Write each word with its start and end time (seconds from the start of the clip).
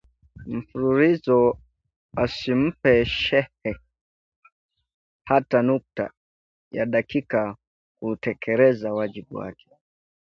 mfululizo 0.57 1.39
asimpe 2.23 2.91
sheikh 3.23 3.63
hata 5.29 5.57
nukta 5.69 6.03
ya 6.71 6.85
dakika 6.85 7.57
kuutekeleza 7.97 8.93
wajibu 8.93 9.35
wake 9.37 9.69